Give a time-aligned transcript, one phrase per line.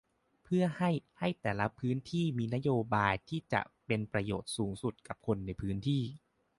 [0.43, 6.01] เพื่อให้ให้แต่ละพื้นที่มีนโยบายที่จะเป็นประโยชน์สูงสุดกับคนในพื้นที่